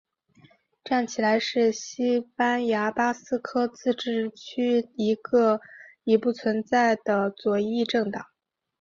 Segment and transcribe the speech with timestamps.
[0.83, 5.61] 站起来是西班牙巴斯克自治区的一个
[6.03, 8.25] 已不存在的左翼政党。